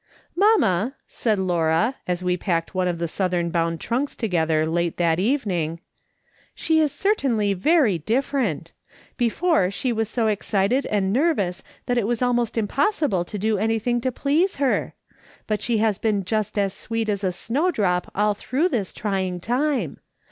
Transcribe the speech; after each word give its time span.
"Mamma," 0.35 0.95
said 1.05 1.37
Laura, 1.37 1.93
as 2.07 2.23
we 2.23 2.35
packed 2.35 2.73
one 2.73 2.87
of 2.87 2.97
the 2.97 3.07
Southern 3.07 3.51
bound 3.51 3.79
trunks 3.79 4.15
together 4.15 4.65
late 4.65 4.97
that 4.97 5.19
evening," 5.19 5.79
she 6.55 6.79
is 6.79 6.91
certainly 6.91 7.53
very 7.53 7.99
different; 7.99 8.71
before 9.15 9.69
she 9.69 9.93
was 9.93 10.09
so 10.09 10.25
excited 10.25 10.87
and 10.87 11.13
nervous 11.13 11.61
that 11.85 11.99
it 11.99 12.07
was 12.07 12.23
almost 12.23 12.57
impossible 12.57 13.23
to 13.23 13.37
do 13.37 13.59
anything 13.59 14.01
to 14.01 14.11
please 14.11 14.55
her; 14.55 14.95
but 15.45 15.61
she 15.61 15.77
has 15.77 15.99
been 15.99 16.23
just 16.25 16.57
as 16.57 16.73
sweet 16.73 17.07
as 17.07 17.23
a 17.23 17.31
snowdrop 17.31 18.09
all 18.15 18.33
through 18.33 18.69
this 18.69 18.91
trying 18.93 19.39
time. 19.39 19.99